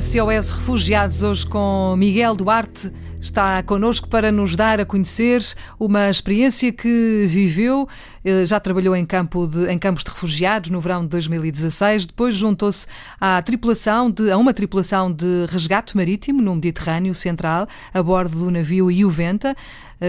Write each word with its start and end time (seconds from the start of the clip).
SOS 0.00 0.50
Refugiados, 0.50 1.24
hoje 1.24 1.44
com 1.44 1.96
Miguel 1.96 2.36
Duarte. 2.36 2.92
Está 3.20 3.60
connosco 3.64 4.08
para 4.08 4.30
nos 4.30 4.54
dar 4.54 4.80
a 4.80 4.84
conhecer 4.84 5.42
uma 5.78 6.08
experiência 6.08 6.72
que 6.72 7.24
viveu. 7.26 7.88
Eh, 8.24 8.44
já 8.44 8.60
trabalhou 8.60 8.94
em, 8.94 9.04
campo 9.04 9.48
de, 9.48 9.66
em 9.66 9.76
campos 9.76 10.04
de 10.04 10.10
refugiados 10.10 10.70
no 10.70 10.80
verão 10.80 11.02
de 11.02 11.08
2016. 11.08 12.06
Depois 12.06 12.36
juntou-se 12.36 12.86
à 13.20 13.42
tripulação 13.42 14.08
de, 14.08 14.30
a 14.30 14.36
uma 14.36 14.54
tripulação 14.54 15.12
de 15.12 15.46
resgate 15.48 15.96
marítimo 15.96 16.40
no 16.40 16.54
Mediterrâneo 16.54 17.12
Central, 17.12 17.66
a 17.92 18.00
bordo 18.00 18.38
do 18.38 18.50
navio 18.52 18.92
Iuventa 18.92 19.50
eh, 19.50 19.54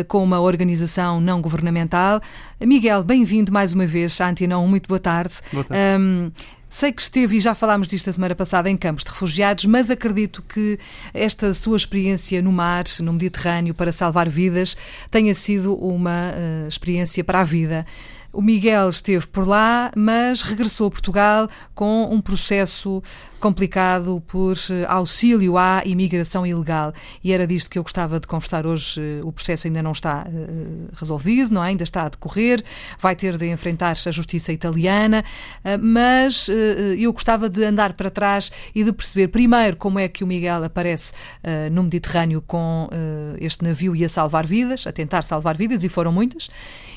com 0.08 0.24
uma 0.24 0.40
organização 0.40 1.20
não 1.20 1.42
governamental. 1.42 2.22
Miguel, 2.60 3.04
bem-vindo 3.04 3.52
mais 3.52 3.74
uma 3.74 3.86
vez 3.86 4.20
à 4.22 4.30
Antena 4.30 4.58
1, 4.58 4.68
muito 4.68 4.88
boa 4.88 5.00
tarde. 5.00 5.36
Boa 5.52 5.64
tarde. 5.64 6.02
Um, 6.02 6.32
Sei 6.72 6.92
que 6.92 7.02
esteve, 7.02 7.38
e 7.38 7.40
já 7.40 7.56
falámos 7.56 7.88
disto 7.88 8.12
a 8.12 8.14
semana 8.14 8.36
passada, 8.36 8.70
em 8.70 8.78
campos 8.78 9.04
de 9.04 9.10
refugiados, 9.10 9.66
mas 9.66 9.90
acredito 9.90 10.44
que 10.44 10.78
esta 11.16 11.52
sua 11.56 11.76
experiência 11.76 12.44
no 12.44 12.52
mar, 12.52 12.84
no 13.00 13.12
Mediterrâneo, 13.12 13.74
para 13.74 13.92
salvar 13.92 14.30
vidas, 14.30 14.78
tenha 15.10 15.34
sido 15.34 15.74
uma 15.74 16.32
uh, 16.32 16.68
experiência 16.68 17.24
para 17.24 17.40
a 17.42 17.44
vida. 17.44 17.88
O 18.32 18.42
Miguel 18.42 18.90
esteve 18.90 19.28
por 19.28 19.48
lá, 19.48 19.92
mas 19.96 20.44
regressou 20.44 20.88
a 20.88 20.92
Portugal 20.92 21.50
com 21.74 22.08
um 22.12 22.22
processo 22.22 23.02
complicado 23.40 24.22
por 24.28 24.56
eh, 24.70 24.86
auxílio 24.88 25.58
à 25.58 25.82
imigração 25.86 26.46
ilegal. 26.46 26.94
E 27.24 27.32
era 27.32 27.48
disto 27.48 27.70
que 27.70 27.80
eu 27.80 27.84
gostava 27.84 28.20
de 28.20 28.28
conversar 28.28 28.66
hoje. 28.68 29.00
Eh, 29.02 29.24
o 29.24 29.32
processo 29.32 29.68
ainda 29.68 29.82
não 29.82 29.94
está 29.94 30.28
uh, 30.28 30.90
resolvido, 30.94 31.54
não 31.54 31.64
é? 31.64 31.70
ainda 31.70 31.84
está 31.84 32.04
a 32.04 32.10
decorrer, 32.10 32.64
vai 33.00 33.16
ter 33.16 33.38
de 33.38 33.50
enfrentar 33.50 33.96
a 34.06 34.12
justiça 34.12 34.52
italiana, 34.52 35.24
uh, 35.64 35.80
mas 35.82 36.48
uh, 36.48 36.52
eu 36.98 37.14
gostava 37.14 37.50
de 37.50 37.64
andar 37.64 37.94
para 37.94 38.10
trás 38.10 38.52
e 38.76 38.84
de 38.84 38.92
perceber 38.92 39.30
primeiro 39.30 39.78
como 39.78 40.00
é 40.00 40.08
que 40.08 40.24
o 40.24 40.28
Miguel 40.28 40.64
aparece 40.64 41.14
no 41.72 41.84
Mediterrâneo 41.84 42.42
com 42.42 42.90
este 43.40 43.64
navio 43.64 43.96
e 43.96 44.04
a 44.04 44.10
salvar 44.10 44.46
vidas, 44.46 44.86
a 44.86 44.92
tentar 44.92 45.22
salvar 45.24 45.56
vidas, 45.56 45.84
e 45.84 45.90
foram 45.90 46.12
muitas, 46.12 46.50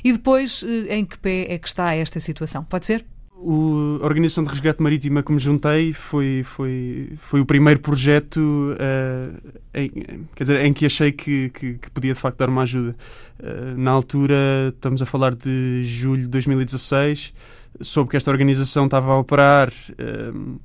e 0.02 0.12
depois 0.12 0.64
em 0.88 1.04
que 1.04 1.18
pé 1.22 1.46
é 1.48 1.58
que 1.58 1.68
está 1.68 1.94
esta 1.94 2.20
situação. 2.20 2.64
Pode 2.64 2.86
ser? 2.86 3.04
O, 3.44 3.98
a 4.00 4.04
Organização 4.04 4.44
de 4.44 4.50
Resgate 4.50 4.80
Marítima 4.80 5.20
que 5.20 5.32
me 5.32 5.38
juntei 5.38 5.92
foi, 5.92 6.42
foi, 6.44 7.12
foi 7.16 7.40
o 7.40 7.44
primeiro 7.44 7.80
projeto 7.80 8.38
uh, 8.38 9.52
em, 9.74 9.90
quer 10.36 10.44
dizer, 10.44 10.64
em 10.64 10.72
que 10.72 10.86
achei 10.86 11.10
que, 11.10 11.50
que, 11.50 11.74
que 11.74 11.90
podia 11.90 12.14
de 12.14 12.20
facto 12.20 12.38
dar 12.38 12.48
uma 12.48 12.62
ajuda. 12.62 12.94
Uh, 13.40 13.76
na 13.76 13.90
altura, 13.90 14.36
estamos 14.68 15.02
a 15.02 15.06
falar 15.06 15.34
de 15.34 15.82
julho 15.82 16.22
de 16.22 16.28
2016, 16.28 17.34
soube 17.80 18.10
que 18.10 18.16
esta 18.16 18.30
organização 18.30 18.84
estava 18.84 19.10
a 19.12 19.18
operar. 19.18 19.72
Uh, 19.90 20.60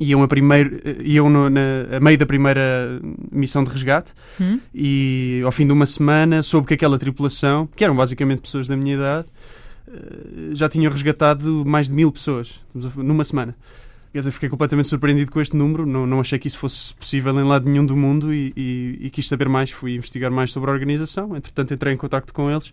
iam, 0.00 0.20
a, 0.20 0.26
primeiro, 0.26 0.80
iam 1.04 1.30
no, 1.30 1.48
na, 1.48 1.60
a 1.92 2.00
meio 2.00 2.18
da 2.18 2.26
primeira 2.26 3.00
missão 3.30 3.62
de 3.62 3.70
resgate 3.70 4.12
hum? 4.40 4.58
e 4.74 5.40
ao 5.44 5.52
fim 5.52 5.66
de 5.66 5.72
uma 5.72 5.86
semana 5.86 6.42
soube 6.42 6.66
que 6.66 6.74
aquela 6.74 6.98
tripulação, 6.98 7.68
que 7.76 7.84
eram 7.84 7.94
basicamente 7.94 8.40
pessoas 8.40 8.66
da 8.66 8.76
minha 8.76 8.96
idade, 8.96 9.28
já 10.52 10.68
tinham 10.68 10.90
resgatado 10.92 11.64
mais 11.64 11.88
de 11.88 11.94
mil 11.94 12.10
pessoas 12.12 12.64
numa 12.96 13.24
semana. 13.24 13.54
Quer 14.12 14.20
dizer, 14.20 14.30
fiquei 14.30 14.48
completamente 14.48 14.88
surpreendido 14.88 15.30
com 15.30 15.40
este 15.40 15.54
número, 15.54 15.84
não, 15.84 16.06
não 16.06 16.20
achei 16.20 16.38
que 16.38 16.48
isso 16.48 16.58
fosse 16.58 16.94
possível 16.94 17.38
em 17.38 17.44
lado 17.44 17.68
nenhum 17.68 17.84
do 17.84 17.94
mundo 17.94 18.32
e, 18.32 18.52
e, 18.56 18.98
e, 19.02 19.10
quis 19.10 19.28
saber 19.28 19.48
mais, 19.48 19.70
fui 19.70 19.94
investigar 19.94 20.30
mais 20.30 20.50
sobre 20.50 20.70
a 20.70 20.72
organização, 20.72 21.36
entretanto 21.36 21.74
entrei 21.74 21.92
em 21.92 21.96
contato 21.96 22.32
com 22.32 22.50
eles 22.50 22.72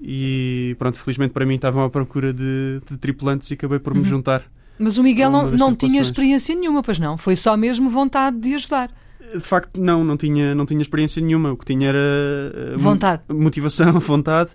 e 0.00 0.76
pronto, 0.78 0.98
felizmente 0.98 1.32
para 1.32 1.44
mim 1.44 1.56
estavam 1.56 1.84
à 1.84 1.90
procura 1.90 2.32
de, 2.32 2.80
de 2.88 2.96
tripulantes 2.96 3.50
e 3.50 3.54
acabei 3.54 3.80
por 3.80 3.92
me 3.92 4.00
uhum. 4.00 4.04
juntar. 4.04 4.44
Mas 4.78 4.98
o 4.98 5.02
Miguel 5.02 5.30
não, 5.30 5.50
não 5.50 5.74
tinha 5.74 6.00
experiência 6.00 6.54
nenhuma, 6.54 6.82
pois 6.82 6.98
não? 6.98 7.16
Foi 7.16 7.36
só 7.36 7.56
mesmo 7.56 7.88
vontade 7.88 8.38
de 8.38 8.54
ajudar? 8.54 8.90
De 9.32 9.40
facto, 9.40 9.80
não, 9.80 10.02
não 10.02 10.16
tinha, 10.16 10.54
não 10.54 10.66
tinha 10.66 10.82
experiência 10.82 11.22
nenhuma. 11.22 11.52
O 11.52 11.56
que 11.56 11.64
tinha 11.64 11.88
era 11.88 11.98
eh, 11.98 12.76
vontade. 12.76 13.22
motivação, 13.28 13.92
vontade. 14.00 14.50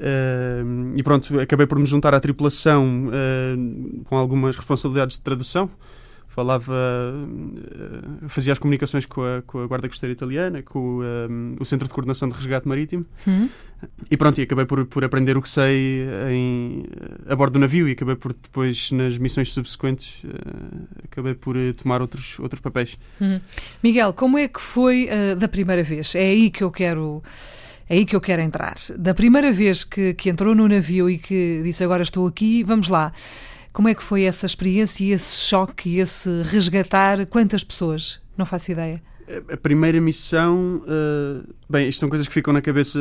Uh, 0.00 0.94
e 0.96 1.02
pronto, 1.02 1.38
acabei 1.38 1.66
por 1.66 1.78
me 1.78 1.84
juntar 1.84 2.14
à 2.14 2.20
tripulação 2.20 3.08
uh, 3.08 4.04
com 4.04 4.16
algumas 4.16 4.56
responsabilidades 4.56 5.18
de 5.18 5.22
tradução. 5.22 5.68
Falava, 6.26 6.72
uh, 6.72 8.28
fazia 8.28 8.52
as 8.52 8.58
comunicações 8.58 9.04
com 9.04 9.20
a, 9.22 9.42
com 9.42 9.58
a 9.58 9.66
Guarda 9.66 9.88
Costeira 9.88 10.12
Italiana, 10.12 10.62
com 10.62 11.00
o 11.60 11.64
Centro 11.64 11.86
de 11.86 11.92
Coordenação 11.92 12.28
de 12.30 12.34
Resgate 12.34 12.66
Marítimo. 12.66 13.04
Uhum. 13.26 13.48
E 14.10 14.16
pronto, 14.16 14.38
e 14.38 14.42
acabei 14.42 14.64
por, 14.64 14.86
por 14.86 15.04
aprender 15.04 15.36
o 15.36 15.42
que 15.42 15.48
sei 15.48 16.06
em, 16.30 16.84
a 17.28 17.34
bordo 17.34 17.54
do 17.54 17.58
navio 17.58 17.88
e 17.88 17.92
acabei 17.92 18.14
por 18.14 18.32
depois, 18.32 18.92
nas 18.92 19.18
missões 19.18 19.52
subsequentes, 19.52 20.22
acabei 21.04 21.34
por 21.34 21.56
tomar 21.74 22.00
outros, 22.00 22.38
outros 22.38 22.60
papéis. 22.60 22.96
Uhum. 23.20 23.40
Miguel, 23.82 24.12
como 24.12 24.38
é 24.38 24.48
que 24.48 24.60
foi 24.60 25.08
da 25.36 25.48
primeira 25.48 25.82
vez? 25.82 26.14
É 26.14 26.20
aí 26.20 26.50
que 26.50 26.62
eu 26.62 26.70
quero 26.70 27.22
é 27.90 27.94
aí 27.94 28.04
que 28.04 28.14
eu 28.14 28.20
quero 28.20 28.40
entrar. 28.40 28.76
Da 28.96 29.12
primeira 29.12 29.50
vez 29.50 29.82
que, 29.82 30.14
que 30.14 30.30
entrou 30.30 30.54
no 30.54 30.68
navio 30.68 31.10
e 31.10 31.18
que 31.18 31.60
disse 31.64 31.82
agora 31.82 32.04
estou 32.04 32.24
aqui, 32.24 32.62
vamos 32.62 32.86
lá. 32.86 33.12
Como 33.72 33.88
é 33.88 33.94
que 33.96 34.02
foi 34.02 34.22
essa 34.22 34.46
experiência 34.46 35.02
e 35.02 35.10
esse 35.10 35.44
choque 35.44 35.90
e 35.90 35.98
esse 35.98 36.42
resgatar 36.44 37.26
quantas 37.26 37.64
pessoas? 37.64 38.20
Não 38.38 38.46
faço 38.46 38.70
ideia. 38.70 39.02
A 39.52 39.56
primeira 39.56 40.00
missão, 40.00 40.82
uh, 40.84 41.54
bem, 41.68 41.88
isto 41.88 41.98
são 41.98 42.08
coisas 42.08 42.28
que 42.28 42.34
ficam 42.34 42.52
na 42.52 42.62
cabeça 42.62 43.00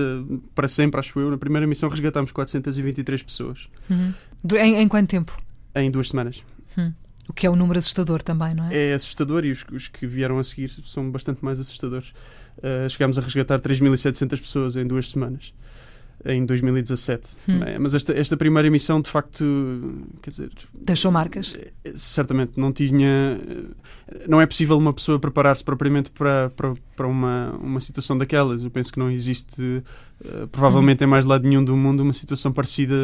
para 0.55 0.67
sempre, 0.67 0.99
acho 0.99 1.19
eu. 1.19 1.29
Na 1.29 1.37
primeira 1.37 1.67
missão 1.67 1.87
resgatámos 1.87 2.31
423 2.31 3.21
pessoas. 3.21 3.67
Uhum. 3.91 4.11
Em, 4.59 4.75
em, 4.75 4.87
quanto 4.87 5.07
tempo? 5.07 5.37
Em 5.75 5.91
duas 5.91 6.09
semanas. 6.09 6.43
Uhum. 6.75 6.91
O 7.27 7.33
que 7.33 7.45
é 7.45 7.49
um 7.49 7.55
número 7.55 7.77
assustador 7.77 8.23
também, 8.23 8.55
não 8.55 8.67
é? 8.67 8.89
É 8.89 8.93
assustador 8.95 9.45
e 9.45 9.51
os, 9.51 9.63
os 9.71 9.87
que 9.87 10.07
vieram 10.07 10.39
a 10.39 10.43
seguir 10.43 10.69
são 10.69 11.11
bastante 11.11 11.45
mais 11.45 11.59
assustadores. 11.59 12.11
Uh, 12.59 12.89
chegámos 12.89 13.17
a 13.17 13.21
resgatar 13.21 13.59
3.700 13.61 14.29
pessoas 14.39 14.75
em 14.75 14.85
duas 14.85 15.09
semanas 15.09 15.53
em 16.25 16.45
2017. 16.45 17.29
Hum. 17.47 17.63
É? 17.63 17.79
Mas 17.79 17.93
esta, 17.93 18.13
esta 18.13 18.35
primeira 18.35 18.67
emissão, 18.67 19.01
de 19.01 19.09
facto, 19.09 19.45
quer 20.21 20.29
dizer. 20.29 20.51
Deixou 20.73 21.11
marcas? 21.11 21.57
Eh, 21.83 21.93
certamente, 21.95 22.53
não 22.57 22.71
tinha. 22.71 23.39
Não 24.27 24.41
é 24.41 24.45
possível 24.45 24.77
uma 24.77 24.93
pessoa 24.93 25.19
preparar-se 25.19 25.63
propriamente 25.63 26.11
para, 26.11 26.49
para, 26.49 26.73
para 26.95 27.07
uma, 27.07 27.51
uma 27.61 27.79
situação 27.79 28.17
daquelas. 28.17 28.63
Eu 28.63 28.69
penso 28.69 28.91
que 28.91 28.99
não 28.99 29.09
existe, 29.09 29.83
provavelmente, 30.51 31.03
hum. 31.03 31.07
em 31.07 31.09
mais 31.09 31.25
lado 31.25 31.47
nenhum 31.47 31.63
do 31.63 31.75
mundo, 31.75 32.01
uma 32.01 32.13
situação 32.13 32.51
parecida 32.51 32.95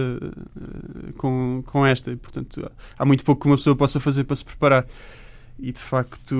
com, 1.18 1.64
com 1.66 1.86
esta. 1.86 2.12
E, 2.12 2.16
portanto, 2.16 2.70
há 2.98 3.06
muito 3.06 3.24
pouco 3.24 3.42
que 3.42 3.48
uma 3.48 3.56
pessoa 3.56 3.76
possa 3.76 4.00
fazer 4.00 4.26
para 4.26 4.36
se 4.36 4.44
preparar 4.44 4.86
e 5.58 5.72
de 5.72 5.80
facto 5.80 6.36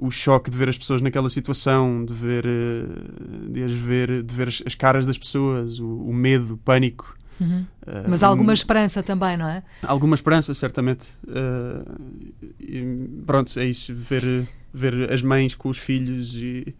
o 0.00 0.10
choque 0.10 0.50
de 0.50 0.56
ver 0.56 0.68
as 0.68 0.78
pessoas 0.78 1.02
naquela 1.02 1.28
situação, 1.28 2.04
de 2.04 2.14
ver, 2.14 2.44
eh, 2.46 3.50
de 3.50 3.62
as 3.62 3.72
ver, 3.72 4.22
de 4.22 4.34
ver 4.34 4.48
as 4.48 4.74
caras 4.74 5.06
das 5.06 5.18
pessoas, 5.18 5.78
o, 5.78 5.86
o 5.86 6.12
medo, 6.12 6.54
o 6.54 6.56
pânico. 6.56 7.16
Uhum. 7.40 7.66
Uh, 7.82 8.08
Mas 8.08 8.22
há 8.22 8.28
alguma 8.28 8.52
esperança 8.52 9.02
também, 9.02 9.36
não 9.36 9.48
é? 9.48 9.62
Alguma 9.82 10.14
esperança, 10.14 10.54
certamente. 10.54 11.10
Uh, 11.24 12.00
e, 12.60 13.08
pronto, 13.26 13.58
é 13.58 13.64
isso, 13.64 13.92
ver, 13.94 14.46
ver 14.72 15.10
as 15.10 15.22
mães 15.22 15.54
com 15.54 15.68
os 15.68 15.78
filhos 15.78 16.36
e 16.36 16.74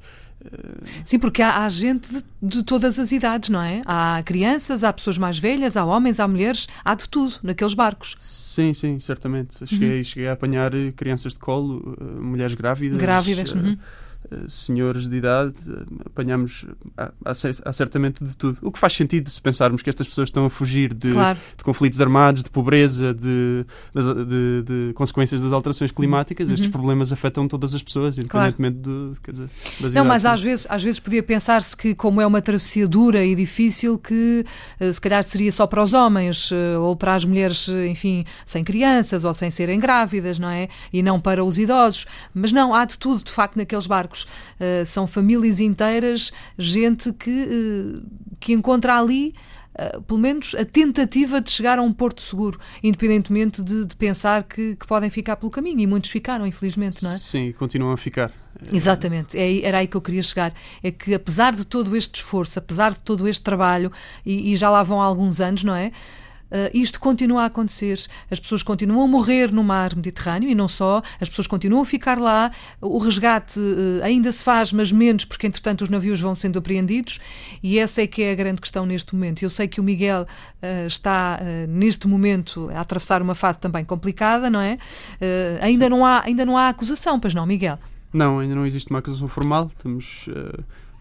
Sim, 1.04 1.18
porque 1.18 1.42
há, 1.42 1.64
há 1.64 1.68
gente 1.68 2.12
de, 2.12 2.24
de, 2.42 2.62
todas 2.62 2.98
as 2.98 3.12
idades, 3.12 3.48
não 3.48 3.62
é? 3.62 3.82
Há 3.84 4.22
crianças, 4.24 4.84
há 4.84 4.92
pessoas 4.92 5.18
mais 5.18 5.38
velhas, 5.38 5.76
há 5.76 5.84
homens, 5.84 6.20
há 6.20 6.28
mulheres, 6.28 6.68
há 6.84 6.94
de 6.94 7.08
tudo 7.08 7.34
naqueles 7.42 7.74
barcos. 7.74 8.16
Sim, 8.18 8.72
sim, 8.74 8.98
certamente. 8.98 9.66
Cheguei, 9.66 9.98
uhum. 9.98 10.04
cheguei 10.04 10.28
a 10.28 10.32
apanhar 10.32 10.72
crianças 10.96 11.32
de 11.32 11.38
colo, 11.38 11.96
eh, 12.00 12.04
mulheres 12.20 12.54
grávidas. 12.54 12.98
Grávidas, 12.98 13.52
uh, 13.52 13.56
uhum. 13.56 13.78
Eh, 14.30 14.44
senhores 14.48 15.08
de 15.08 15.16
idade, 15.16 15.54
eh, 15.68 16.02
apanhamos 16.06 16.64
há, 16.96 17.10
há, 17.24 17.72
certamente 17.72 18.22
de 18.22 18.36
tudo. 18.36 18.58
O 18.62 18.70
que 18.70 18.78
faz 18.78 18.92
sentido 18.92 19.28
se 19.28 19.40
pensarmos 19.40 19.82
que 19.82 19.90
estas 19.90 20.06
pessoas 20.06 20.28
estão 20.28 20.46
a 20.46 20.50
fugir 20.50 20.94
de, 20.94 21.12
claro. 21.12 21.38
de 21.56 21.64
conflitos 21.64 22.00
armados, 22.00 22.44
de 22.44 22.50
pobreza, 22.50 23.12
de, 23.12 23.66
de, 23.94 24.62
de 24.62 24.92
consequências 24.94 25.40
das 25.40 25.52
alterações 25.52 25.90
climáticas. 25.90 26.48
Uhum. 26.48 26.54
Estes 26.54 26.70
problemas 26.70 27.12
afetam 27.12 27.48
todas 27.48 27.74
as 27.74 27.82
pessoas, 27.82 28.16
independentemente 28.16 28.78
claro. 28.82 29.14
do, 29.14 29.32
dizer, 29.32 29.50
das 29.80 29.94
Não, 29.94 30.04
idades. 30.04 30.08
mas 30.08 30.26
às 30.26 30.42
vezes, 30.42 30.66
às 30.70 30.82
vezes 30.82 31.00
podia 31.00 31.22
pensar-se 31.22 31.76
que, 31.76 31.94
como 31.94 32.20
é 32.20 32.26
uma 32.26 32.40
travessia 32.40 32.86
dura 32.86 33.24
e 33.24 33.34
difícil, 33.34 33.98
que 33.98 34.44
eh, 34.78 34.92
se 34.92 35.00
calhar 35.00 35.22
seria 35.24 35.50
só 35.50 35.66
para 35.66 35.82
os 35.82 35.92
homens 35.92 36.50
ou 36.80 36.94
para 36.94 37.14
as 37.14 37.24
mulheres, 37.24 37.68
enfim, 37.68 38.24
sem 38.46 38.62
crianças 38.62 39.24
ou 39.24 39.34
sem 39.34 39.50
serem 39.50 39.80
grávidas, 39.80 40.38
não 40.38 40.48
é? 40.48 40.68
E 40.92 41.02
não 41.02 41.20
para 41.20 41.44
os 41.44 41.58
idosos. 41.58 42.06
Mas 42.32 42.52
não, 42.52 42.74
há 42.74 42.84
de 42.84 42.96
tudo, 42.98 43.24
de 43.24 43.32
facto, 43.32 43.56
naqueles 43.56 43.86
barcos. 43.86 44.11
Uh, 44.20 44.86
são 44.86 45.06
famílias 45.06 45.60
inteiras, 45.60 46.32
gente 46.58 47.12
que, 47.12 47.30
uh, 47.30 48.02
que 48.38 48.52
encontra 48.52 48.98
ali. 48.98 49.34
Uh, 49.72 50.02
pelo 50.02 50.20
menos 50.20 50.54
a 50.54 50.66
tentativa 50.66 51.40
de 51.40 51.50
chegar 51.50 51.78
a 51.78 51.82
um 51.82 51.94
porto 51.94 52.20
seguro, 52.20 52.60
independentemente 52.82 53.64
de, 53.64 53.86
de 53.86 53.96
pensar 53.96 54.42
que, 54.42 54.76
que, 54.76 54.86
podem 54.86 55.08
ficar 55.08 55.36
pelo 55.36 55.50
caminho. 55.50 55.80
E 55.80 55.86
muitos 55.86 56.10
ficaram, 56.10 56.46
infelizmente, 56.46 57.02
não 57.02 57.10
é? 57.10 57.16
Sim, 57.16 57.52
continuam 57.52 57.90
a 57.90 57.96
ficar. 57.96 58.30
Exatamente, 58.70 59.36
é, 59.38 59.62
era 59.62 59.78
aí 59.78 59.86
que 59.86 59.96
eu 59.96 60.02
queria 60.02 60.22
chegar. 60.22 60.52
É 60.82 60.90
que 60.90 61.14
apesar 61.14 61.54
de 61.54 61.64
todo 61.64 61.96
este 61.96 62.16
esforço, 62.16 62.58
apesar 62.58 62.92
de 62.92 63.00
todo 63.00 63.26
este 63.26 63.42
trabalho, 63.42 63.90
e, 64.26 64.52
e 64.52 64.56
já 64.56 64.68
lá 64.68 64.82
vão 64.82 65.00
alguns 65.00 65.40
anos, 65.40 65.64
não 65.64 65.74
é? 65.74 65.90
Uh, 66.52 66.70
isto 66.72 67.00
continua 67.00 67.42
a 67.42 67.46
acontecer. 67.46 68.00
As 68.30 68.38
pessoas 68.38 68.62
continuam 68.62 69.02
a 69.02 69.06
morrer 69.06 69.50
no 69.50 69.64
mar 69.64 69.96
Mediterrâneo 69.96 70.48
e 70.48 70.54
não 70.54 70.68
só, 70.68 71.02
as 71.20 71.28
pessoas 71.28 71.46
continuam 71.46 71.82
a 71.82 71.86
ficar 71.86 72.18
lá, 72.18 72.50
o 72.80 72.98
resgate 72.98 73.58
uh, 73.58 74.02
ainda 74.02 74.30
se 74.30 74.44
faz, 74.44 74.72
mas 74.72 74.92
menos, 74.92 75.24
porque 75.24 75.46
entretanto 75.46 75.82
os 75.82 75.88
navios 75.88 76.20
vão 76.20 76.34
sendo 76.34 76.58
apreendidos 76.58 77.18
e 77.62 77.78
essa 77.78 78.02
é 78.02 78.06
que 78.06 78.22
é 78.22 78.32
a 78.32 78.34
grande 78.34 78.60
questão 78.60 78.84
neste 78.84 79.14
momento. 79.14 79.42
Eu 79.42 79.50
sei 79.50 79.66
que 79.66 79.80
o 79.80 79.84
Miguel 79.84 80.22
uh, 80.22 80.86
está 80.86 81.40
neste 81.68 82.06
momento 82.06 82.70
a 82.74 82.80
atravessar 82.80 83.22
uma 83.22 83.34
fase 83.34 83.58
também 83.58 83.84
complicada, 83.84 84.50
não 84.50 84.60
é? 84.60 84.78
ainda, 85.60 85.88
não 85.88 86.04
há, 86.04 86.22
ainda 86.24 86.44
não 86.44 86.56
há 86.56 86.68
acusação, 86.68 87.18
pois 87.18 87.34
não, 87.34 87.46
Miguel? 87.46 87.78
Não, 88.12 88.38
ainda 88.38 88.54
não 88.54 88.66
existe 88.66 88.90
uma 88.90 88.98
acusação 88.98 89.28
formal. 89.28 89.70
Estamos 89.74 90.28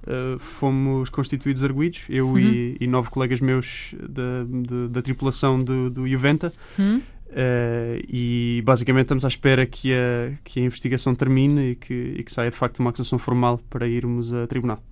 Uh, 0.02 0.40
fomos 0.40 1.10
constituídos 1.10 1.64
arguídos, 1.64 2.06
eu 2.10 2.30
uhum. 2.30 2.40
e, 2.40 2.78
e, 2.82 2.88
nove 2.88 3.12
colegas 3.12 3.40
meus 3.40 3.94
da, 4.00 4.44
da, 4.48 4.88
da 4.88 5.02
tripulação 5.02 5.60
do, 5.60 5.92
do 5.92 6.08
Juventa. 6.08 6.52
Uhum. 6.78 7.02
Uh, 7.28 8.02
e 8.10 8.62
basicamente 8.66 9.04
estamos 9.04 9.24
à 9.24 9.28
espera 9.28 9.66
que 9.66 9.94
a, 9.94 10.34
que 10.44 10.60
a 10.60 10.64
investigação 10.64 11.14
termine 11.14 11.72
e 11.72 11.76
que, 11.76 12.16
e 12.18 12.24
que 12.24 12.32
saia 12.32 12.50
de 12.50 12.58
facto 12.58 12.80
uma 12.80 12.90
acusação 12.90 13.20
formal 13.20 13.60
para 13.70 13.88
irmos 13.88 14.34
a 14.34 14.48
tribunal. 14.48 14.84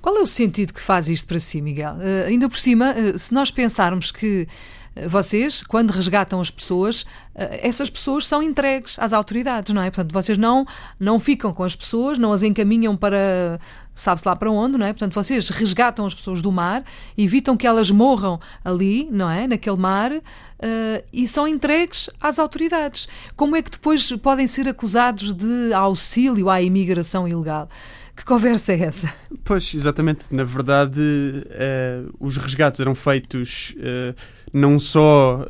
Qual 0.00 0.16
é 0.16 0.20
o 0.20 0.26
sentido 0.26 0.72
que 0.74 0.80
faz 0.80 1.08
isto 1.08 1.26
para 1.26 1.38
si, 1.38 1.62
Miguel? 1.62 1.94
Uh, 1.94 2.28
ainda 2.28 2.46
por 2.46 2.58
cima, 2.58 2.94
se 3.16 3.32
nós 3.32 3.50
pensarmos 3.50 4.12
que 4.12 4.46
vocês, 5.08 5.62
quando 5.62 5.90
resgatam 5.90 6.38
as 6.40 6.50
pessoas, 6.50 7.06
essas 7.34 7.88
pessoas 7.88 8.26
são 8.26 8.42
entregues 8.42 8.98
às 8.98 9.14
autoridades, 9.14 9.72
não 9.74 9.82
é? 9.82 9.90
Portanto, 9.90 10.12
vocês 10.12 10.36
não, 10.36 10.66
não 11.00 11.18
ficam 11.18 11.52
com 11.54 11.64
as 11.64 11.74
pessoas, 11.74 12.18
não 12.18 12.30
as 12.30 12.42
encaminham 12.42 12.94
para 12.94 13.58
sabe-se 13.94 14.26
lá 14.26 14.34
para 14.34 14.50
onde, 14.50 14.78
não 14.78 14.86
é? 14.86 14.92
Portanto, 14.92 15.14
vocês 15.14 15.48
resgatam 15.48 16.06
as 16.06 16.14
pessoas 16.14 16.40
do 16.40 16.50
mar, 16.50 16.84
evitam 17.16 17.56
que 17.56 17.66
elas 17.66 17.90
morram 17.90 18.40
ali, 18.64 19.08
não 19.10 19.30
é? 19.30 19.46
Naquele 19.46 19.76
mar. 19.76 20.12
Uh, 20.12 21.02
e 21.12 21.26
são 21.26 21.46
entregues 21.46 22.08
às 22.20 22.38
autoridades. 22.38 23.08
Como 23.34 23.56
é 23.56 23.62
que 23.62 23.70
depois 23.70 24.10
podem 24.12 24.46
ser 24.46 24.68
acusados 24.68 25.34
de 25.34 25.72
auxílio 25.72 26.48
à 26.48 26.62
imigração 26.62 27.26
ilegal? 27.26 27.68
Que 28.16 28.24
conversa 28.24 28.72
é 28.72 28.82
essa? 28.82 29.12
Pois, 29.42 29.74
exatamente. 29.74 30.32
Na 30.32 30.44
verdade, 30.44 31.00
uh, 31.00 32.14
os 32.20 32.36
resgates 32.36 32.78
eram 32.78 32.94
feitos 32.94 33.74
uh, 33.78 34.14
não 34.52 34.78
só 34.78 35.44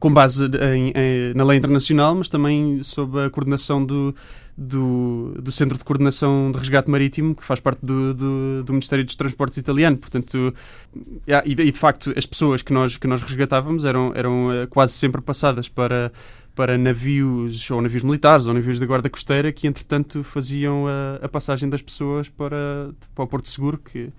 com 0.00 0.12
base 0.12 0.46
em, 0.46 0.92
em, 0.96 1.34
na 1.34 1.44
lei 1.44 1.58
internacional, 1.58 2.14
mas 2.14 2.28
também 2.28 2.82
sob 2.82 3.20
a 3.20 3.28
coordenação 3.28 3.84
do, 3.84 4.14
do, 4.56 5.34
do 5.40 5.52
Centro 5.52 5.76
de 5.76 5.84
Coordenação 5.84 6.50
de 6.50 6.58
Resgate 6.58 6.90
Marítimo, 6.90 7.34
que 7.34 7.44
faz 7.44 7.60
parte 7.60 7.84
do, 7.84 8.14
do, 8.14 8.64
do 8.64 8.72
Ministério 8.72 9.04
dos 9.04 9.14
Transportes 9.14 9.58
italiano. 9.58 9.98
Portanto, 9.98 10.54
e, 11.44 11.54
de, 11.54 11.72
facto, 11.72 12.14
as 12.16 12.24
pessoas 12.24 12.62
que 12.62 12.72
nós, 12.72 12.96
que 12.96 13.06
nós 13.06 13.20
resgatávamos 13.20 13.84
eram, 13.84 14.12
eram 14.14 14.50
eh, 14.50 14.66
quase 14.66 14.94
sempre 14.94 15.20
passadas 15.20 15.68
para, 15.68 16.10
para 16.54 16.78
navios, 16.78 17.70
ou 17.70 17.82
navios 17.82 18.02
militares, 18.02 18.46
ou 18.46 18.54
navios 18.54 18.80
da 18.80 18.86
Guarda 18.86 19.10
Costeira, 19.10 19.52
que 19.52 19.66
entretanto 19.66 20.24
faziam 20.24 20.86
a, 20.88 21.24
a 21.24 21.28
passagem 21.28 21.68
das 21.68 21.82
pessoas 21.82 22.26
para, 22.26 22.90
para 23.14 23.24
o 23.24 23.26
Porto 23.26 23.50
Seguro, 23.50 23.76
que, 23.76 24.10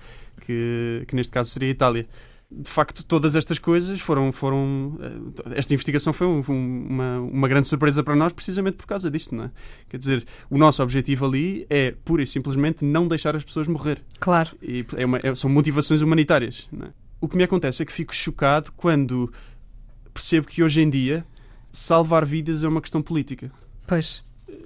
que, 0.46 1.06
que 1.08 1.16
neste 1.16 1.32
caso 1.34 1.50
seria 1.50 1.70
a 1.70 1.72
Itália 1.72 2.08
de 2.52 2.70
facto, 2.70 3.06
todas 3.06 3.36
estas 3.36 3.58
coisas 3.58 4.02
foram. 4.02 4.32
foram 4.32 5.00
eh, 5.00 5.58
esta 5.58 5.74
investigação 5.74 6.12
foi 6.12 6.28
um, 6.28 6.42
uma, 6.42 7.20
uma 7.20 7.48
grande 7.48 7.68
surpresa 7.68 8.04
para 8.04 8.16
nós, 8.16 8.34
precisamente 8.34 8.76
por 8.76 8.86
causa 8.86 9.10
disto, 9.10 9.34
não 9.34 9.46
é? 9.46 9.52
Quer 9.88 9.98
dizer, 9.98 10.26
o 10.50 10.58
nosso 10.58 10.84
objetivo 10.84 11.26
ali 11.26 11.66
é 11.70 11.92
pura 12.04 12.22
e 12.22 12.28
simplesmente 12.28 12.84
não 12.84 13.08
deixar 13.08 13.36
as 13.36 13.44
pessoas 13.44 13.68
morrer. 13.68 14.04
Claro. 14.20 14.50
E 14.62 14.86
é 14.98 15.06
uma, 15.06 15.20
é, 15.24 15.34
são 15.34 15.50
motivações 15.50 16.02
humanitárias. 16.02 16.68
É? 16.84 16.90
O 17.22 17.28
que 17.28 17.38
me 17.38 17.44
acontece 17.44 17.84
é 17.84 17.86
que 17.86 17.94
fico 17.94 18.14
chocado 18.14 18.72
quando 18.76 19.32
percebo 20.14 20.48
que 20.48 20.62
hoje 20.62 20.82
em 20.82 20.90
dia 20.90 21.26
salvar 21.72 22.26
vidas 22.26 22.64
é 22.64 22.68
uma 22.68 22.82
questão 22.82 23.02
política. 23.02 23.50
Pois 23.88 24.24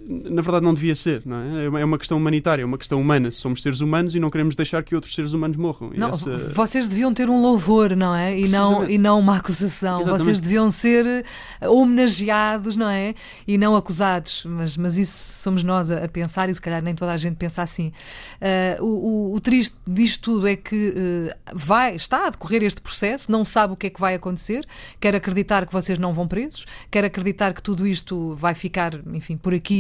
na 0.08 0.42
verdade 0.42 0.64
não 0.64 0.74
devia 0.74 0.94
ser, 0.94 1.24
não 1.26 1.38
é? 1.38 1.82
É 1.82 1.86
uma 1.86 1.98
questão 1.98 2.18
humanitária, 2.18 2.62
é 2.62 2.66
uma 2.66 2.78
questão 2.78 3.02
humana. 3.02 3.32
Somos 3.32 3.62
seres 3.62 3.82
humanos 3.82 4.14
e 4.16 4.20
não 4.20 4.30
queremos 4.30 4.56
deixar 4.56 4.84
que 4.84 4.94
outros 4.94 5.14
seres 5.14 5.34
humanos 5.34 5.58
morram. 5.58 5.92
Não, 5.96 6.10
essa... 6.10 6.38
Vocês 6.38 6.88
deviam 6.88 7.14
ter 7.14 7.30
um 7.30 7.42
louvor, 7.42 7.96
não 7.96 8.14
é? 8.14 8.38
E 8.40 8.48
não, 8.48 8.88
e 8.88 8.98
não 8.98 9.20
uma 9.20 9.38
acusação. 9.38 10.02
Exatamente. 10.02 10.24
Vocês 10.24 10.40
deviam 10.40 10.70
ser 10.70 11.06
eh, 11.08 11.68
homenageados, 11.68 12.76
não 12.76 12.88
é? 12.88 13.16
E 13.48 13.58
não 13.58 13.76
acusados. 13.76 14.46
Mas, 14.48 14.78
mas 14.78 14.98
isso 14.98 15.42
somos 15.42 15.64
nós 15.64 15.90
a, 15.90 16.06
a 16.06 16.08
pensar 16.08 16.50
e 16.50 16.54
se 16.54 16.62
calhar 16.62 16.84
nem 16.84 16.94
toda 16.94 17.12
a 17.12 17.18
gente 17.18 17.36
pensa 17.36 17.64
assim. 17.64 17.92
Uh, 18.80 18.84
o, 18.84 18.88
o, 18.88 19.36
o, 19.36 19.42
triste 19.42 19.76
disto 19.88 20.22
tudo 20.34 20.48
é 20.48 20.56
que 20.56 20.90
uh, 20.90 21.36
vai, 21.56 21.96
está 21.96 22.28
a 22.28 22.30
decorrer 22.30 22.64
este 22.64 22.82
processo, 22.82 23.32
não 23.32 23.44
sabe 23.44 23.74
o 23.74 23.76
que 23.76 23.88
é 23.88 23.90
que 23.90 24.00
vai 24.00 24.16
acontecer, 24.16 24.66
quer 25.00 25.16
acreditar 25.16 25.66
que 25.66 25.74
vocês 25.74 25.98
não 25.98 26.14
vão 26.14 26.28
presos, 26.28 26.66
quer 26.92 27.04
acreditar 27.06 27.54
que 27.54 27.62
tudo 27.62 27.88
isto 27.88 28.36
vai 28.36 28.54
ficar, 28.54 28.94
enfim, 29.14 29.36
por 29.38 29.54
aqui 29.54 29.75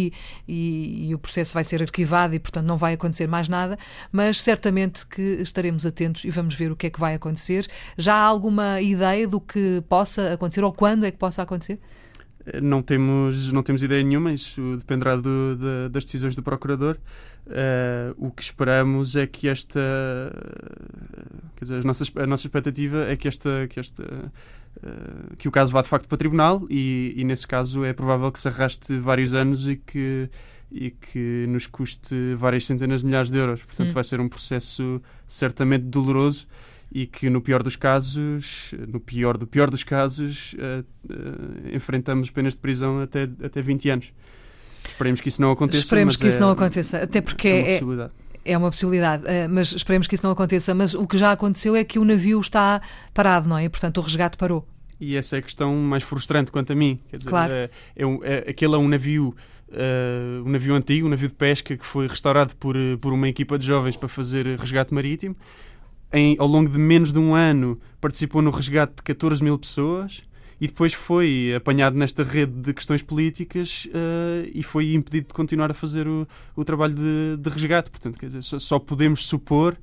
e, 0.47 1.07
e, 1.09 1.15
o 1.15 1.19
processo 1.19 1.53
vai 1.53 1.63
ser 1.63 1.81
arquivado 1.81 2.35
e, 2.35 2.39
portanto, 2.39 2.65
não 2.65 2.77
vai 2.77 2.93
acontecer 2.93 3.27
mais 3.27 3.47
nada, 3.47 3.77
mas 4.11 4.41
certamente 4.41 5.05
que 5.05 5.21
estaremos 5.21 5.85
atentos 5.85 6.23
e 6.23 6.29
vamos 6.29 6.55
ver 6.55 6.71
o 6.71 6.75
que 6.75 6.87
é 6.87 6.89
que 6.89 6.99
vai 6.99 7.15
acontecer. 7.15 7.67
Já 7.97 8.15
há 8.15 8.23
alguma 8.23 8.81
ideia 8.81 9.27
do 9.27 9.39
que 9.39 9.83
possa 9.87 10.33
acontecer 10.33 10.63
ou 10.63 10.73
quando 10.73 11.05
é 11.05 11.11
que 11.11 11.17
possa 11.17 11.41
acontecer? 11.41 11.79
Não 12.61 12.81
temos, 12.81 13.51
não 13.51 13.63
temos 13.63 13.81
ideia 13.81 14.03
nenhuma, 14.03 14.31
isso 14.31 14.77
dependerá 14.77 15.15
do, 15.15 15.55
de, 15.55 15.89
das 15.89 16.05
decisões 16.05 16.35
do 16.35 16.43
Procurador. 16.43 16.97
Uh, 17.47 18.13
o 18.17 18.31
que 18.31 18.43
esperamos 18.43 19.15
é 19.15 19.25
que 19.25 19.47
esta. 19.47 19.79
Quer 21.55 21.65
dizer, 21.65 21.79
a 21.79 21.83
nossa, 21.83 22.03
a 22.15 22.27
nossa 22.27 22.47
expectativa 22.47 23.05
é 23.09 23.15
que 23.15 23.27
esta. 23.27 23.67
Que 23.67 23.79
esta 23.79 24.03
uh, 24.03 25.35
que 25.37 25.47
o 25.47 25.51
caso 25.51 25.71
vá 25.71 25.81
de 25.81 25.89
facto 25.89 26.07
para 26.07 26.15
o 26.15 26.17
tribunal 26.17 26.65
e, 26.69 27.13
e, 27.15 27.23
nesse 27.23 27.47
caso 27.47 27.83
é 27.83 27.93
provável 27.93 28.31
que 28.31 28.39
se 28.39 28.47
arraste 28.47 28.97
vários 28.97 29.33
anos 29.33 29.67
e 29.67 29.75
que, 29.77 30.29
e 30.71 30.91
que 30.91 31.45
nos 31.49 31.65
custe 31.65 32.35
várias 32.35 32.65
centenas 32.65 33.01
de 33.01 33.07
milhares 33.07 33.31
de 33.31 33.37
euros. 33.37 33.63
Portanto, 33.63 33.89
hum. 33.89 33.93
vai 33.93 34.03
ser 34.03 34.19
um 34.19 34.29
processo 34.29 35.01
certamente 35.27 35.83
doloroso 35.85 36.47
e 36.91 37.05
que 37.05 37.29
no 37.29 37.41
pior 37.41 37.61
dos 37.61 37.75
casos, 37.75 38.73
no 38.87 38.99
pior 38.99 39.37
do 39.37 39.45
pior 39.45 39.69
dos 39.69 39.83
casos, 39.83 40.53
uh, 40.53 40.85
uh, 41.11 41.75
enfrentamos 41.75 42.29
penas 42.29 42.53
de 42.53 42.59
prisão 42.59 43.01
até, 43.01 43.23
até 43.43 43.61
20 43.61 43.89
anos. 43.89 44.13
Esperemos 44.87 45.19
que 45.19 45.27
isso 45.27 45.41
não 45.41 45.51
aconteça. 45.51 45.83
Esperemos 45.83 46.15
que 46.15 46.25
é, 46.25 46.29
isso 46.29 46.39
não 46.39 46.49
aconteça, 46.49 46.99
até 46.99 47.21
porque 47.21 47.47
é 47.47 47.57
uma 47.57 47.65
possibilidade. 47.69 48.13
É, 48.43 48.51
é 48.51 48.57
uma 48.57 48.69
possibilidade, 48.69 49.23
uh, 49.23 49.27
mas 49.49 49.71
esperemos 49.71 50.07
que 50.07 50.15
isso 50.15 50.23
não 50.23 50.31
aconteça. 50.31 50.73
Mas 50.73 50.93
o 50.93 51.07
que 51.07 51.17
já 51.17 51.31
aconteceu 51.31 51.75
é 51.75 51.83
que 51.83 51.99
o 51.99 52.05
navio 52.05 52.39
está 52.39 52.81
parado, 53.13 53.47
não 53.47 53.57
é? 53.57 53.67
Portanto, 53.67 53.97
o 53.97 54.01
resgate 54.01 54.37
parou. 54.37 54.67
E 54.99 55.17
essa 55.17 55.35
é 55.35 55.39
a 55.39 55.41
questão 55.41 55.75
mais 55.75 56.03
frustrante 56.03 56.51
quanto 56.51 56.71
a 56.71 56.75
mim. 56.75 56.99
Quer 57.09 57.17
dizer, 57.17 57.29
claro. 57.29 57.51
é, 57.51 57.69
é, 57.95 58.03
é 58.21 58.49
aquele 58.49 58.75
é 58.75 58.77
um 58.77 58.87
navio 58.87 59.35
Uh, 59.67 60.45
um 60.45 60.51
navio 60.51 60.75
antigo, 60.75 61.07
um 61.07 61.09
navio 61.09 61.27
de 61.27 61.33
pesca 61.33 61.75
que 61.75 61.85
foi 61.85 62.07
restaurado 62.07 62.55
por, 62.55 62.75
por 63.01 63.11
uma 63.11 63.27
equipa 63.27 63.57
de 63.57 63.65
jovens 63.65 63.97
para 63.97 64.07
fazer 64.07 64.45
resgate 64.59 64.93
marítimo 64.93 65.35
em, 66.11 66.35
ao 66.39 66.47
longo 66.47 66.69
de 66.69 66.79
menos 66.79 67.11
de 67.11 67.19
um 67.19 67.33
ano, 67.35 67.79
participou 67.99 68.41
no 68.41 68.51
resgate 68.51 68.95
de 68.97 69.03
14 69.03 69.43
mil 69.43 69.57
pessoas 69.57 70.23
e 70.59 70.67
depois 70.67 70.93
foi 70.93 71.53
apanhado 71.55 71.97
nesta 71.97 72.23
rede 72.23 72.53
de 72.53 72.73
questões 72.73 73.01
políticas 73.01 73.85
uh, 73.87 74.49
e 74.53 74.63
foi 74.63 74.93
impedido 74.93 75.27
de 75.27 75.33
continuar 75.33 75.71
a 75.71 75.73
fazer 75.73 76.07
o, 76.07 76.27
o 76.55 76.63
trabalho 76.63 76.93
de, 76.93 77.37
de 77.37 77.49
resgate. 77.49 77.89
Portanto, 77.89 78.17
quer 78.17 78.27
dizer, 78.27 78.41
só, 78.41 78.57
só 78.57 78.79
podemos 78.79 79.25
supor 79.25 79.77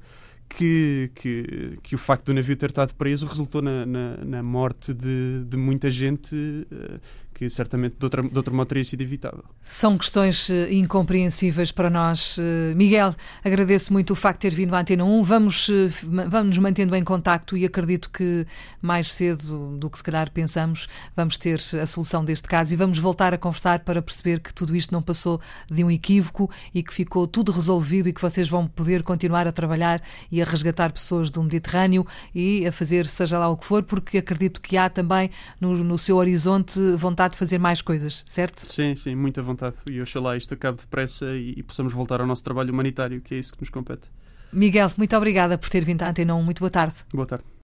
que, 0.48 1.10
que, 1.14 1.78
que, 1.82 1.94
o 1.94 1.98
facto 1.98 2.26
do 2.26 2.34
navio 2.34 2.56
ter 2.56 2.70
estado 2.70 2.94
preso 2.94 3.26
resultou 3.26 3.62
na, 3.62 3.86
na, 3.86 4.16
na 4.18 4.42
morte 4.42 4.92
de, 4.92 5.44
de, 5.46 5.56
muita 5.56 5.90
gente. 5.90 6.34
Uh, 6.34 7.00
que 7.42 7.50
certamente 7.50 7.96
de 7.98 8.04
outra, 8.04 8.22
de 8.22 8.36
outra 8.36 8.54
modo 8.54 8.68
teria 8.68 8.84
sido 8.84 9.00
evitável. 9.00 9.44
São 9.60 9.98
questões 9.98 10.48
eh, 10.48 10.72
incompreensíveis 10.72 11.72
para 11.72 11.90
nós. 11.90 12.38
Eh, 12.38 12.72
Miguel, 12.74 13.16
agradeço 13.44 13.92
muito 13.92 14.12
o 14.12 14.16
facto 14.16 14.42
de 14.42 14.50
ter 14.50 14.54
vindo 14.54 14.72
à 14.74 14.80
Antena 14.80 15.04
1. 15.04 15.22
Vamos, 15.24 15.68
eh, 15.68 15.88
vamos 16.28 16.48
nos 16.48 16.58
mantendo 16.58 16.94
em 16.94 17.02
contacto 17.02 17.56
e 17.56 17.64
acredito 17.64 18.10
que 18.10 18.46
mais 18.80 19.12
cedo 19.12 19.76
do 19.76 19.90
que 19.90 19.98
se 19.98 20.04
calhar 20.04 20.30
pensamos, 20.30 20.88
vamos 21.16 21.36
ter 21.36 21.60
a 21.80 21.86
solução 21.86 22.24
deste 22.24 22.48
caso 22.48 22.72
e 22.72 22.76
vamos 22.76 22.98
voltar 22.98 23.34
a 23.34 23.38
conversar 23.38 23.80
para 23.80 24.00
perceber 24.00 24.40
que 24.40 24.54
tudo 24.54 24.76
isto 24.76 24.92
não 24.92 25.02
passou 25.02 25.40
de 25.70 25.82
um 25.82 25.90
equívoco 25.90 26.50
e 26.72 26.82
que 26.82 26.94
ficou 26.94 27.26
tudo 27.26 27.50
resolvido 27.50 28.08
e 28.08 28.12
que 28.12 28.20
vocês 28.20 28.48
vão 28.48 28.66
poder 28.66 29.02
continuar 29.02 29.48
a 29.48 29.52
trabalhar 29.52 30.00
e 30.30 30.40
a 30.40 30.44
resgatar 30.44 30.92
pessoas 30.92 31.30
do 31.30 31.42
Mediterrâneo 31.42 32.06
e 32.34 32.66
a 32.66 32.72
fazer 32.72 33.06
seja 33.06 33.38
lá 33.38 33.48
o 33.48 33.56
que 33.56 33.64
for, 33.64 33.82
porque 33.82 34.18
acredito 34.18 34.60
que 34.60 34.76
há 34.76 34.88
também 34.88 35.30
no, 35.60 35.82
no 35.82 35.98
seu 35.98 36.16
horizonte 36.16 36.78
vontade 36.96 37.31
vontade 37.32 37.34
de 37.34 37.38
fazer 37.38 37.58
mais 37.58 37.82
coisas, 37.82 38.24
certo? 38.26 38.60
Sim, 38.60 38.94
sim, 38.94 39.14
muita 39.14 39.42
vontade. 39.42 39.76
E 39.86 40.00
oxalá 40.00 40.36
isto 40.36 40.54
acabe 40.54 40.78
depressa 40.78 41.26
e, 41.26 41.54
e 41.56 41.62
possamos 41.62 41.92
voltar 41.92 42.20
ao 42.20 42.26
nosso 42.26 42.44
trabalho 42.44 42.72
humanitário, 42.72 43.20
que 43.20 43.34
é 43.34 43.38
isso 43.38 43.52
que 43.52 43.60
nos 43.60 43.70
compete. 43.70 44.08
Miguel, 44.52 44.90
muito 44.96 45.16
obrigada 45.16 45.56
por 45.56 45.68
ter 45.70 45.84
vindo 45.84 46.02
à 46.02 46.10
Antena 46.10 46.34
1. 46.34 46.42
Muito 46.42 46.60
boa 46.60 46.70
tarde. 46.70 46.96
Boa 47.12 47.26
tarde. 47.26 47.52